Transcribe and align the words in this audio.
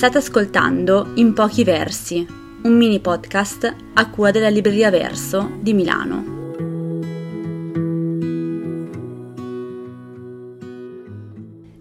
State 0.00 0.16
ascoltando 0.16 1.12
In 1.16 1.34
pochi 1.34 1.62
versi, 1.62 2.26
un 2.62 2.74
mini 2.74 3.00
podcast 3.00 3.76
a 3.92 4.08
cura 4.08 4.30
della 4.30 4.48
Libreria 4.48 4.88
Verso 4.88 5.58
di 5.60 5.74
Milano. 5.74 6.24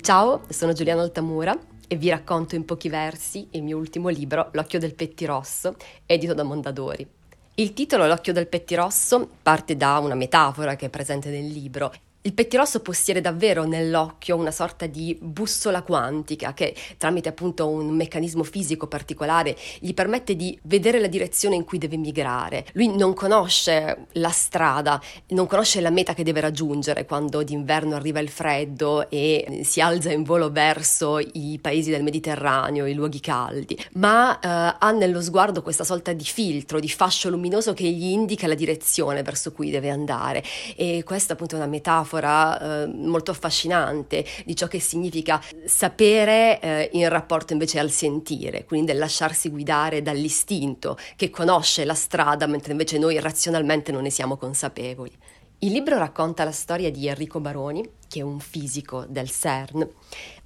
Ciao, 0.00 0.40
sono 0.48 0.72
Giuliana 0.72 1.02
Altamura 1.02 1.56
e 1.86 1.94
vi 1.94 2.08
racconto 2.08 2.56
in 2.56 2.64
pochi 2.64 2.88
versi 2.88 3.46
il 3.52 3.62
mio 3.62 3.76
ultimo 3.76 4.08
libro, 4.08 4.48
L'occhio 4.50 4.80
del 4.80 4.96
pettirosso, 4.96 5.76
edito 6.04 6.34
da 6.34 6.42
Mondadori. 6.42 7.06
Il 7.54 7.72
titolo 7.72 8.08
L'occhio 8.08 8.32
del 8.32 8.48
pettirosso 8.48 9.28
parte 9.40 9.76
da 9.76 9.98
una 9.98 10.16
metafora 10.16 10.74
che 10.74 10.86
è 10.86 10.90
presente 10.90 11.30
nel 11.30 11.46
libro 11.46 11.92
il 12.22 12.34
pettirosso 12.34 12.80
possiede 12.80 13.20
davvero 13.20 13.64
nell'occhio 13.64 14.34
una 14.34 14.50
sorta 14.50 14.86
di 14.86 15.16
bussola 15.20 15.82
quantica 15.82 16.52
che 16.52 16.74
tramite 16.98 17.28
appunto 17.28 17.68
un 17.68 17.94
meccanismo 17.94 18.42
fisico 18.42 18.88
particolare 18.88 19.56
gli 19.78 19.94
permette 19.94 20.34
di 20.34 20.58
vedere 20.64 20.98
la 20.98 21.06
direzione 21.06 21.54
in 21.54 21.64
cui 21.64 21.78
deve 21.78 21.96
migrare. 21.96 22.66
Lui 22.72 22.88
non 22.88 23.14
conosce 23.14 24.06
la 24.14 24.30
strada, 24.30 25.00
non 25.28 25.46
conosce 25.46 25.80
la 25.80 25.90
meta 25.90 26.12
che 26.12 26.24
deve 26.24 26.40
raggiungere 26.40 27.04
quando 27.06 27.44
d'inverno 27.44 27.94
arriva 27.94 28.18
il 28.18 28.28
freddo 28.28 29.08
e 29.08 29.60
si 29.62 29.80
alza 29.80 30.10
in 30.10 30.24
volo 30.24 30.50
verso 30.50 31.20
i 31.20 31.58
paesi 31.62 31.90
del 31.90 32.02
Mediterraneo, 32.02 32.86
i 32.86 32.94
luoghi 32.94 33.20
caldi, 33.20 33.78
ma 33.92 34.38
eh, 34.40 34.76
ha 34.78 34.90
nello 34.90 35.22
sguardo 35.22 35.62
questa 35.62 35.84
sorta 35.84 36.12
di 36.12 36.24
filtro, 36.24 36.80
di 36.80 36.88
fascio 36.88 37.30
luminoso 37.30 37.74
che 37.74 37.88
gli 37.88 38.06
indica 38.06 38.48
la 38.48 38.54
direzione 38.54 39.22
verso 39.22 39.52
cui 39.52 39.70
deve 39.70 39.88
andare 39.88 40.42
e 40.74 41.02
questa 41.04 41.34
appunto 41.34 41.54
è 41.54 41.58
una 41.58 41.68
metafora 41.68 42.06
metafora 42.08 42.82
eh, 42.82 42.86
molto 42.86 43.30
affascinante 43.30 44.24
di 44.44 44.56
ciò 44.56 44.66
che 44.66 44.80
significa 44.80 45.40
sapere 45.66 46.58
eh, 46.60 46.88
in 46.94 47.08
rapporto 47.08 47.52
invece 47.52 47.78
al 47.78 47.90
sentire, 47.90 48.64
quindi 48.64 48.86
del 48.86 48.98
lasciarsi 48.98 49.50
guidare 49.50 50.00
dall'istinto 50.00 50.96
che 51.16 51.28
conosce 51.30 51.84
la 51.84 51.94
strada 51.94 52.46
mentre 52.46 52.72
invece 52.72 52.98
noi 52.98 53.20
razionalmente 53.20 53.92
non 53.92 54.02
ne 54.02 54.10
siamo 54.10 54.36
consapevoli. 54.36 55.12
Il 55.60 55.72
libro 55.72 55.98
racconta 55.98 56.44
la 56.44 56.52
storia 56.52 56.88
di 56.88 57.08
Enrico 57.08 57.40
Baroni, 57.40 57.82
che 58.06 58.20
è 58.20 58.22
un 58.22 58.38
fisico 58.38 59.04
del 59.08 59.28
CERN, 59.28 59.88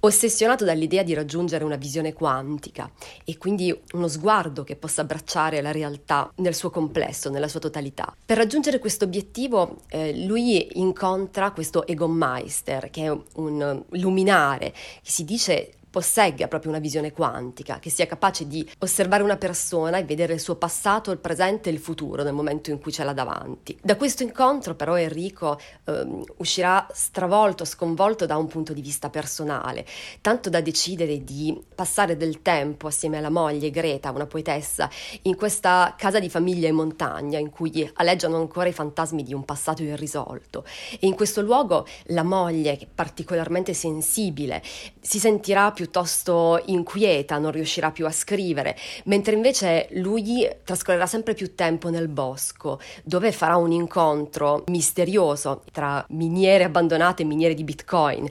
ossessionato 0.01 0.65
dall'idea 0.65 1.03
di 1.03 1.13
raggiungere 1.13 1.65
una 1.65 1.77
visione 1.77 2.15
quantica 2.15 2.91
e 3.23 3.37
quindi 3.37 3.79
uno 3.93 4.09
sguardo 4.09 4.65
che 4.65 4.75
possa 4.75 5.03
abbracciare 5.03 5.61
la 5.61 5.71
realtà 5.71 6.33
nel 6.37 6.55
suo 6.55 6.71
complesso, 6.71 7.29
nella 7.29 7.49
sua 7.49 7.61
totalità. 7.61 8.17
Per 8.25 8.39
raggiungere 8.39 8.79
questo 8.79 9.05
obiettivo 9.05 9.83
eh, 9.89 10.25
lui 10.25 10.79
incontra 10.79 11.51
questo 11.51 11.87
Egon 11.87 12.13
Meister, 12.13 12.89
che 12.89 13.05
è 13.05 13.19
un 13.35 13.85
luminare, 13.91 14.73
che 14.73 15.11
si 15.11 15.27
dice 15.27 15.75
possegga 15.93 16.49
proprio 16.49 16.71
una 16.71 16.81
visione 16.81 17.13
quantica, 17.13 17.79
che 17.79 17.91
sia 17.91 18.07
capace 18.07 18.47
di 18.47 18.67
osservare 18.79 19.23
una 19.23 19.37
persona 19.37 19.99
e 19.99 20.05
vedere 20.05 20.33
il 20.33 20.41
suo 20.41 20.57
passato, 20.57 21.11
il 21.11 21.19
presente 21.19 21.69
e 21.69 21.73
il 21.73 21.79
futuro 21.79 22.23
nel 22.23 22.33
momento 22.33 22.71
in 22.71 22.81
cui 22.81 22.91
ce 22.91 23.05
l'ha 23.05 23.13
davanti. 23.13 23.79
Da 23.83 23.97
questo 23.97 24.23
incontro 24.23 24.75
però 24.75 24.97
Enrico 24.97 25.61
eh, 25.85 26.07
uscirà 26.39 26.87
stravolto, 26.93 27.67
sconvolto 27.67 28.25
da 28.25 28.39
un 28.39 28.47
punto 28.47 28.73
di 28.73 28.81
vista 28.81 29.11
personale, 29.11 29.85
tanto 30.23 30.49
da 30.49 30.63
decidere 30.63 31.23
di 31.23 31.63
passare 31.75 32.17
del 32.17 32.41
tempo 32.41 32.87
assieme 32.87 33.19
alla 33.19 33.29
moglie 33.29 33.71
Greta, 33.71 34.11
una 34.13 34.27
poetessa, 34.27 34.89
in 35.23 35.37
questa 35.37 35.95
casa 35.99 36.19
di 36.19 36.31
famiglia 36.31 36.69
in 36.69 36.75
montagna 36.75 37.39
in 37.39 37.51
cui 37.51 37.91
aleggiano 37.95 38.39
ancora 38.39 38.69
i 38.69 38.73
fantasmi 38.73 39.23
di 39.23 39.35
un 39.35 39.45
passato 39.45 39.83
irrisolto. 39.83 40.65
E 40.99 41.07
in 41.07 41.15
questo 41.15 41.43
luogo 41.43 41.87
la 42.05 42.23
moglie, 42.23 42.79
particolarmente 42.95 43.75
sensibile, 43.75 44.63
si 45.01 45.19
sentirà 45.19 45.71
più 45.71 45.82
piuttosto 45.83 46.63
inquieta, 46.67 47.39
non 47.39 47.51
riuscirà 47.51 47.91
più 47.91 48.07
a 48.07 48.13
scrivere, 48.13 48.77
mentre 49.07 49.35
invece 49.35 49.89
lui 49.95 50.49
trascorrerà 50.63 51.07
sempre 51.07 51.35
più 51.35 51.57
tempo 51.57 51.91
nel 51.91 52.07
bosco, 52.07 52.79
dove 53.03 53.33
farà 53.33 53.57
un 53.57 53.73
incontro 53.73 54.63
misterioso 54.69 55.65
tra 55.73 56.05
miniere 56.11 56.63
abbandonate 56.63 57.23
e 57.23 57.27
miniere 57.27 57.55
di 57.55 57.65
bitcoin 57.65 58.29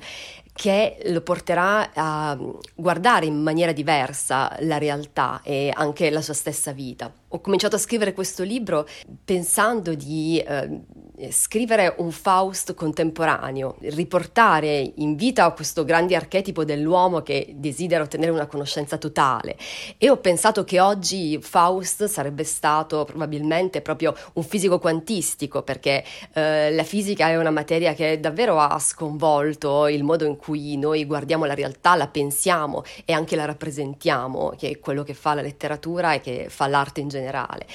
che 0.54 0.98
lo 1.06 1.22
porterà 1.22 1.92
a 1.94 2.38
guardare 2.76 3.26
in 3.26 3.42
maniera 3.42 3.72
diversa 3.72 4.56
la 4.60 4.78
realtà 4.78 5.42
e 5.44 5.72
anche 5.74 6.10
la 6.10 6.22
sua 6.22 6.34
stessa 6.34 6.72
vita. 6.72 7.12
Ho 7.30 7.42
cominciato 7.42 7.76
a 7.76 7.80
scrivere 7.80 8.14
questo 8.14 8.44
libro 8.44 8.88
pensando 9.24 9.94
di 9.94 10.40
eh, 10.40 10.82
scrivere 11.30 11.94
un 11.98 12.12
Faust 12.12 12.74
contemporaneo, 12.74 13.76
riportare 13.82 14.92
in 14.96 15.16
vita 15.16 15.52
questo 15.52 15.84
grande 15.84 16.16
archetipo 16.16 16.64
dell'uomo 16.64 17.22
che 17.22 17.54
desidera 17.56 18.04
ottenere 18.04 18.32
una 18.32 18.48
conoscenza 18.48 18.98
totale 18.98 19.56
e 19.98 20.10
ho 20.10 20.18
pensato 20.18 20.64
che 20.64 20.80
oggi 20.80 21.40
Faust 21.42 22.06
sarebbe 22.06 22.44
stato 22.44 23.04
probabilmente 23.06 23.82
proprio 23.82 24.16
un 24.34 24.44
fisico 24.44 24.80
quantistico 24.80 25.62
perché 25.62 26.04
eh, 26.34 26.72
la 26.72 26.84
fisica 26.84 27.30
è 27.30 27.38
una 27.38 27.52
materia 27.52 27.94
che 27.94 28.20
davvero 28.20 28.60
ha 28.60 28.80
sconvolto 28.80 29.88
il 29.88 30.04
modo 30.04 30.26
in 30.26 30.38
cui 30.38 30.78
noi 30.78 31.06
guardiamo 31.06 31.46
la 31.46 31.54
realtà, 31.54 31.96
la 31.96 32.08
pensiamo 32.08 32.84
e 33.06 33.14
anche 33.14 33.36
la 33.36 33.46
rappresentiamo, 33.46 34.54
che 34.58 34.70
è 34.70 34.80
quello 34.80 35.04
che 35.04 35.14
fa 35.14 35.34
la 35.34 35.42
letteratura 35.42 36.14
e 36.14 36.22
che 36.22 36.48
fa 36.50 36.68
l'arte 36.68 37.02
in 37.02 37.10
generale. 37.10 37.66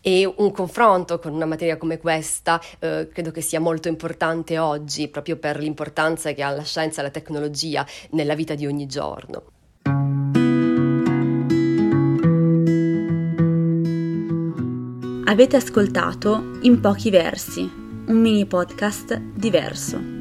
E 0.00 0.32
un 0.36 0.52
confronto 0.52 1.18
con 1.18 1.32
una 1.32 1.44
materia 1.44 1.76
come 1.76 1.98
questa 1.98 2.60
eh, 2.78 3.08
credo 3.12 3.30
che 3.30 3.40
sia 3.40 3.60
molto 3.60 3.88
importante 3.88 4.58
oggi, 4.58 5.08
proprio 5.08 5.36
per 5.36 5.58
l'importanza 5.58 6.32
che 6.32 6.42
ha 6.42 6.50
la 6.50 6.62
scienza 6.62 7.00
e 7.00 7.04
la 7.04 7.10
tecnologia 7.10 7.86
nella 8.10 8.34
vita 8.34 8.54
di 8.54 8.66
ogni 8.66 8.86
giorno. 8.86 9.42
Avete 15.24 15.56
ascoltato 15.56 16.58
In 16.62 16.80
pochi 16.80 17.10
versi, 17.10 17.60
un 17.60 18.16
mini 18.16 18.46
podcast 18.46 19.14
diverso. 19.18 20.17